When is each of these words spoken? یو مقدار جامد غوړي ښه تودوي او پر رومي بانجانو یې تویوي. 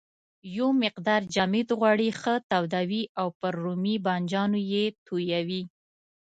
یو 0.57 0.69
مقدار 0.83 1.21
جامد 1.33 1.67
غوړي 1.79 2.09
ښه 2.21 2.33
تودوي 2.49 3.03
او 3.19 3.27
پر 3.39 3.53
رومي 3.63 3.95
بانجانو 4.05 4.59
یې 4.73 4.85
تویوي. 5.05 5.63